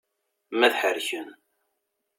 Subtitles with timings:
[0.57, 1.27] Ma ad ḥerken.